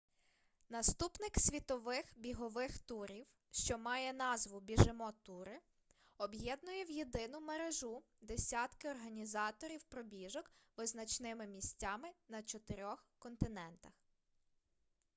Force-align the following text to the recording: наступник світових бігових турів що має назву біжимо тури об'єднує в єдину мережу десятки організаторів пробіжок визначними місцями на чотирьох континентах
наступник 0.69 1.39
світових 1.39 2.05
бігових 2.17 2.79
турів 2.79 3.25
що 3.51 3.77
має 3.77 4.13
назву 4.13 4.59
біжимо 4.59 5.13
тури 5.23 5.59
об'єднує 6.17 6.85
в 6.85 6.89
єдину 6.89 7.39
мережу 7.39 8.03
десятки 8.21 8.89
організаторів 8.89 9.83
пробіжок 9.83 10.51
визначними 10.77 11.47
місцями 11.47 12.09
на 12.27 12.43
чотирьох 12.43 13.07
континентах 13.19 13.91